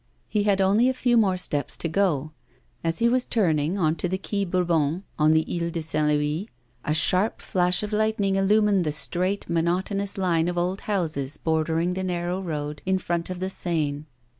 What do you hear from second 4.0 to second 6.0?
the Quai Bourbon, on the Isle of